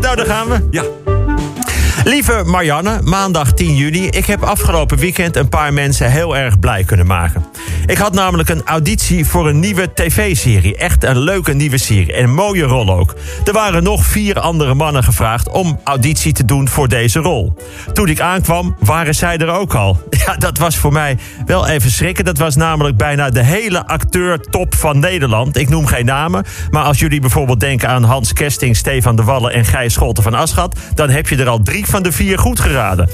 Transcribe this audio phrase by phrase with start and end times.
[0.00, 0.68] Nou, daar gaan we.
[0.70, 0.82] Ja.
[2.04, 4.06] Lieve Marianne, maandag 10 juni.
[4.06, 7.44] Ik heb afgelopen weekend een paar mensen heel erg blij kunnen maken.
[7.88, 10.76] Ik had namelijk een auditie voor een nieuwe tv-serie.
[10.76, 12.12] Echt een leuke nieuwe serie.
[12.12, 13.14] En een mooie rol ook.
[13.44, 17.56] Er waren nog vier andere mannen gevraagd om auditie te doen voor deze rol.
[17.92, 19.96] Toen ik aankwam, waren zij er ook al.
[20.26, 22.24] Ja, dat was voor mij wel even schrikken.
[22.24, 25.56] Dat was namelijk bijna de hele acteur-top van Nederland.
[25.56, 26.44] Ik noem geen namen.
[26.70, 30.34] Maar als jullie bijvoorbeeld denken aan Hans Kesting, Stefan de Wallen en Gijs Scholten van
[30.34, 30.78] Aschat...
[30.94, 33.10] dan heb je er al drie van de vier goed geraden.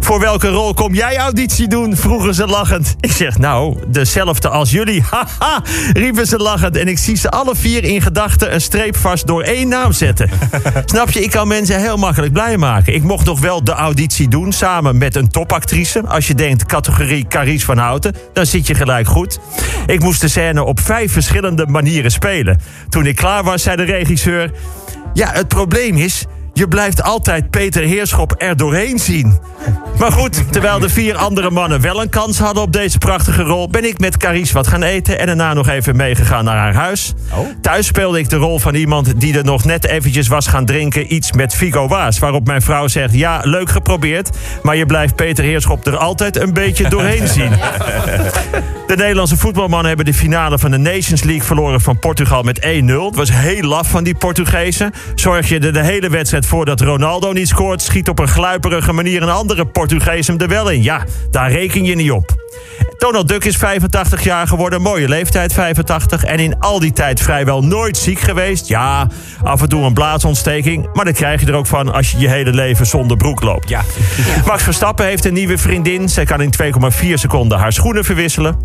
[0.00, 1.96] Voor welke rol kom jij auditie doen?
[1.96, 2.94] vroegen ze lachend.
[3.00, 3.76] Ik zeg, nou,
[4.16, 5.02] dezelfde als jullie.
[5.10, 5.62] Haha,
[5.92, 6.76] riepen ze lachend.
[6.76, 10.30] En ik zie ze alle vier in gedachten een streep vast door één naam zetten.
[10.84, 12.94] Snap je, ik kan mensen heel makkelijk blij maken.
[12.94, 16.06] Ik mocht nog wel de auditie doen samen met een topactrice.
[16.06, 19.38] Als je denkt categorie Carice van Houten, dan zit je gelijk goed.
[19.86, 22.60] Ik moest de scène op vijf verschillende manieren spelen.
[22.88, 24.50] Toen ik klaar was, zei de regisseur...
[25.12, 29.38] Ja, het probleem is, je blijft altijd Peter Heerschop er doorheen zien.
[29.98, 33.68] Maar goed, terwijl de vier andere mannen wel een kans hadden op deze prachtige rol...
[33.68, 37.14] ben ik met Carice wat gaan eten en daarna nog even meegegaan naar haar huis.
[37.32, 37.38] Oh.
[37.60, 41.14] Thuis speelde ik de rol van iemand die er nog net eventjes was gaan drinken...
[41.14, 43.14] iets met Figo Waas, waarop mijn vrouw zegt...
[43.14, 44.30] ja, leuk geprobeerd,
[44.62, 47.50] maar je blijft Peter Heerschop er altijd een beetje doorheen zien.
[48.86, 52.64] De Nederlandse voetbalmannen hebben de finale van de Nations League verloren van Portugal met 1-0.
[52.66, 54.92] Het was heel laf van die Portugezen.
[55.14, 58.92] Zorg je er de hele wedstrijd voor dat Ronaldo niet scoort, schiet op een gluiperige
[58.92, 60.82] manier een andere Portugees hem er wel in.
[60.82, 62.34] Ja, daar reken je niet op.
[62.98, 66.24] Donald Duck is 85 jaar geworden, mooie leeftijd 85...
[66.24, 68.68] en in al die tijd vrijwel nooit ziek geweest.
[68.68, 69.08] Ja,
[69.42, 71.92] af en toe een blaasontsteking, maar dat krijg je er ook van...
[71.92, 73.68] als je je hele leven zonder broek loopt.
[73.68, 73.82] Ja.
[74.46, 76.08] Max Verstappen heeft een nieuwe vriendin.
[76.08, 78.56] Zij kan in 2,4 seconden haar schoenen verwisselen.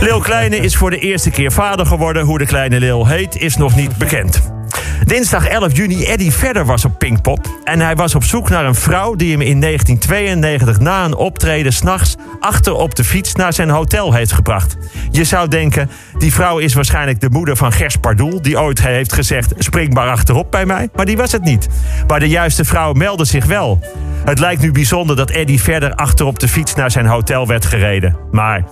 [0.00, 2.24] Leeuw Kleine is voor de eerste keer vader geworden.
[2.24, 4.55] Hoe de kleine Leeuw heet, is nog niet bekend.
[5.04, 7.46] Dinsdag 11 juni, Eddie Verder was op Pinkpop.
[7.64, 11.72] En hij was op zoek naar een vrouw die hem in 1992 na een optreden
[11.72, 14.76] s'nachts achter op de fiets naar zijn hotel heeft gebracht.
[15.10, 19.12] Je zou denken, die vrouw is waarschijnlijk de moeder van Gers Pardoel, die ooit heeft
[19.12, 20.88] gezegd: spring maar achterop bij mij.
[20.94, 21.68] Maar die was het niet.
[22.06, 23.80] Maar de juiste vrouw meldde zich wel.
[24.24, 27.64] Het lijkt nu bijzonder dat Eddie Verder achter op de fiets naar zijn hotel werd
[27.64, 28.16] gereden.
[28.30, 28.64] Maar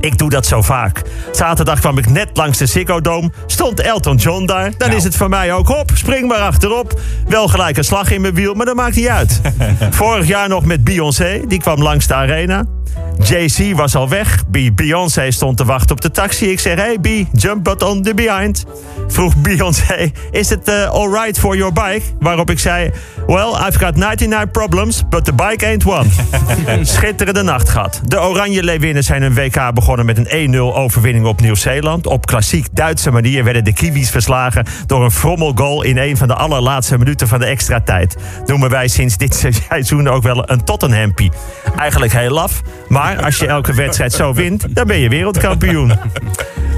[0.00, 1.02] ik doe dat zo vaak.
[1.32, 3.30] Zaterdag kwam ik net langs de Ziggo Dome.
[3.46, 4.72] Stond Elton John daar.
[4.76, 7.00] Dan is het voor mij ook hop, spring maar achterop.
[7.26, 9.40] Wel gelijk een slag in mijn wiel, maar dat maakt niet uit.
[9.90, 11.40] Vorig jaar nog met Beyoncé.
[11.46, 12.64] Die kwam langs de arena.
[13.22, 14.44] Jay-Z was al weg.
[14.48, 16.50] Be- Beyoncé stond te wachten op de taxi.
[16.50, 18.64] Ik zeg, hey B, jump but on the behind.
[19.08, 22.02] Vroeg Beyoncé, is het uh, alright for your bike?
[22.20, 22.90] Waarop ik zei,
[23.26, 26.06] well, I've got 99 problems, but the bike ain't one.
[26.84, 28.00] Schitterende nacht gehad.
[28.04, 32.06] De Oranje Leeuwinnen zijn hun WK begonnen met een 1-0 overwinning op Nieuw-Zeeland.
[32.06, 36.34] Op klassiek Duitse manier werden de Kiwis verslagen door een frommelgoal in een van de
[36.34, 38.16] allerlaatste minuten van de extra tijd.
[38.46, 39.34] Noemen wij sinds dit
[39.68, 41.32] seizoen ook wel een Tottenhampie.
[41.78, 45.92] Eigenlijk heel laf, maar als je elke wedstrijd zo wint, dan ben je wereldkampioen.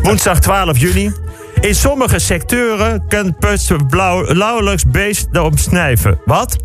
[0.03, 1.13] Woensdag 12 juni.
[1.61, 6.21] In sommige sectoren het blauw, nauwelijks beest erop snijven.
[6.25, 6.57] Wat?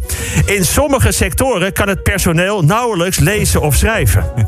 [0.46, 4.24] In sommige sectoren kan het personeel nauwelijks lezen of schrijven.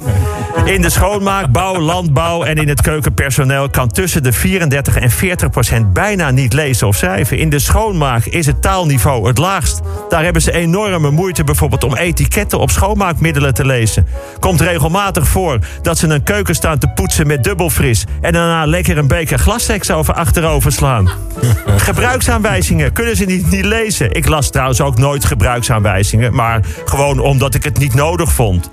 [0.66, 5.50] In de schoonmaak, bouw, landbouw en in het keukenpersoneel kan tussen de 34 en 40
[5.50, 7.38] procent bijna niet lezen of schrijven.
[7.38, 9.82] In de schoonmaak is het taalniveau het laagst.
[10.10, 14.08] Daar hebben ze enorme moeite bijvoorbeeld om etiketten op schoonmaakmiddelen te lezen.
[14.40, 18.98] Komt regelmatig voor dat ze een keuken staan te poetsen met dubbelfris en daarna lekker
[18.98, 21.10] een beker glasseks over achterover slaan.
[21.88, 24.12] Gebruiksaanwijzingen kunnen ze niet, niet lezen.
[24.12, 28.72] Ik las trouwens ook nooit gebruiksaanwijzingen, maar gewoon omdat ik het niet nodig vond.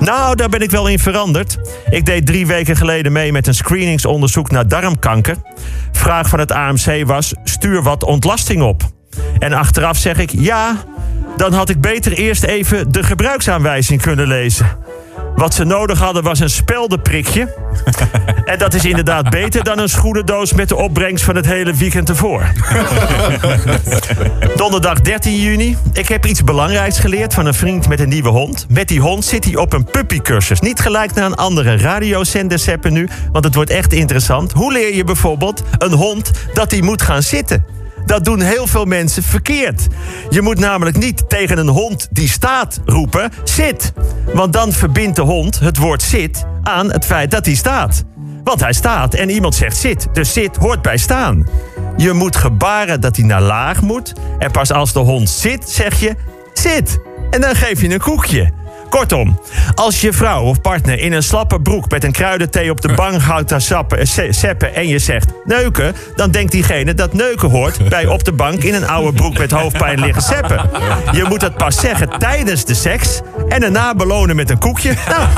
[0.00, 1.58] Nou, daar ben ik wel in veranderd.
[1.90, 5.36] Ik deed drie weken geleden mee met een screeningsonderzoek naar darmkanker.
[5.92, 8.82] Vraag van het AMC was: stuur wat ontlasting op.
[9.38, 10.76] En achteraf zeg ik ja,
[11.36, 14.66] dan had ik beter eerst even de gebruiksaanwijzing kunnen lezen.
[15.36, 17.54] Wat ze nodig hadden was een speldenprikje.
[18.48, 22.08] En dat is inderdaad beter dan een schoenendoos met de opbrengst van het hele weekend
[22.08, 22.52] ervoor.
[24.56, 25.76] Donderdag 13 juni.
[25.92, 28.66] Ik heb iets belangrijks geleerd van een vriend met een nieuwe hond.
[28.68, 30.60] Met die hond zit hij op een puppycursus.
[30.60, 34.52] Niet gelijk naar een andere radiozender zeppen nu, want het wordt echt interessant.
[34.52, 37.64] Hoe leer je bijvoorbeeld een hond dat hij moet gaan zitten?
[38.06, 39.86] Dat doen heel veel mensen verkeerd.
[40.30, 43.92] Je moet namelijk niet tegen een hond die staat roepen: zit.
[44.34, 48.04] Want dan verbindt de hond het woord zit aan het feit dat hij staat.
[48.48, 50.08] Want hij staat en iemand zegt zit.
[50.12, 51.46] Dus zit hoort bij staan.
[51.96, 54.12] Je moet gebaren dat hij naar laag moet.
[54.38, 56.14] En pas als de hond zit, zeg je
[56.52, 56.98] zit.
[57.30, 58.50] En dan geef je een koekje.
[58.88, 59.40] Kortom,
[59.74, 63.20] als je vrouw of partner in een slappe broek met een kruidenthee op de bank
[63.30, 67.88] houdt te sappen, eh, seppen en je zegt neuken, dan denkt diegene dat neuken hoort
[67.88, 70.70] bij op de bank in een oude broek met hoofdpijn liggen seppen.
[71.12, 74.94] Je moet het pas zeggen tijdens de seks en daarna belonen met een koekje.
[75.08, 75.28] Nou.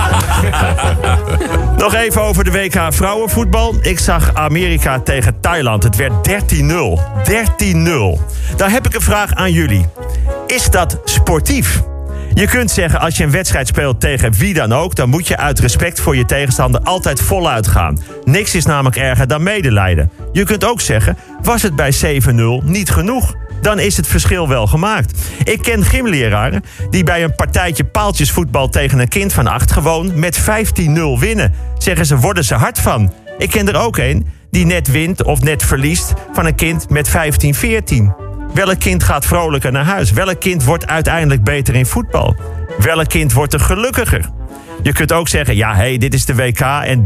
[1.84, 3.74] Nog even over de WK vrouwenvoetbal.
[3.80, 5.82] Ik zag Amerika tegen Thailand.
[5.82, 6.32] Het werd 13-0.
[7.24, 8.56] 13-0.
[8.56, 9.86] Daar heb ik een vraag aan jullie.
[10.46, 11.89] Is dat sportief?
[12.34, 14.94] Je kunt zeggen, als je een wedstrijd speelt tegen wie dan ook...
[14.94, 17.98] dan moet je uit respect voor je tegenstander altijd voluit gaan.
[18.24, 20.10] Niks is namelijk erger dan medelijden.
[20.32, 22.20] Je kunt ook zeggen, was het bij
[22.64, 23.34] 7-0 niet genoeg?
[23.60, 25.18] Dan is het verschil wel gemaakt.
[25.44, 28.68] Ik ken gymleraren die bij een partijtje paaltjesvoetbal...
[28.68, 30.44] tegen een kind van acht gewoon met 15-0
[31.18, 31.54] winnen.
[31.78, 33.12] Zeggen ze, worden ze hard van.
[33.38, 37.08] Ik ken er ook een die net wint of net verliest van een kind met
[37.08, 38.29] 15-14.
[38.54, 40.10] Welk kind gaat vrolijker naar huis?
[40.10, 42.36] Welk kind wordt uiteindelijk beter in voetbal?
[42.78, 44.30] Welk kind wordt er gelukkiger?
[44.82, 47.02] Je kunt ook zeggen, ja, hey, dit is de WK en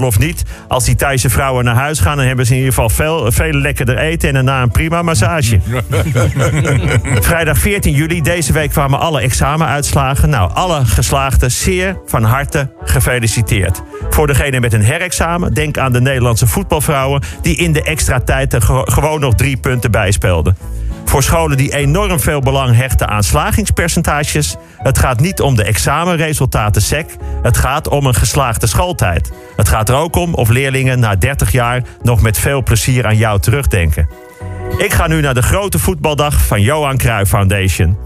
[0.00, 0.42] 13-0 of niet.
[0.68, 2.16] Als die Thaise vrouwen naar huis gaan...
[2.16, 4.28] dan hebben ze in ieder geval veel, veel lekkerder eten...
[4.28, 5.60] en daarna een prima massage.
[7.20, 10.30] Vrijdag 14 juli, deze week kwamen alle examenuitslagen.
[10.30, 13.82] Nou, alle geslaagden zeer van harte gefeliciteerd.
[14.10, 17.22] Voor degene met een herexamen, denk aan de Nederlandse voetbalvrouwen...
[17.42, 20.56] die in de extra tijd er gewoon nog drie punten bijspelden
[21.12, 24.56] voor scholen die enorm veel belang hechten aan slagingspercentages.
[24.76, 27.16] Het gaat niet om de examenresultaten SEC.
[27.42, 29.32] Het gaat om een geslaagde schooltijd.
[29.56, 33.16] Het gaat er ook om of leerlingen na 30 jaar nog met veel plezier aan
[33.16, 34.08] jou terugdenken.
[34.78, 37.98] Ik ga nu naar de grote voetbaldag van Johan Cruijff Foundation.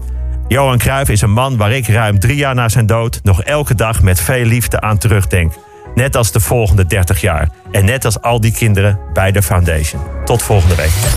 [0.47, 3.75] Johan Cruijff is een man waar ik ruim drie jaar na zijn dood nog elke
[3.75, 5.53] dag met veel liefde aan terugdenk.
[5.95, 7.49] Net als de volgende 30 jaar.
[7.71, 10.01] En net als al die kinderen bij de foundation.
[10.25, 11.16] Tot volgende week.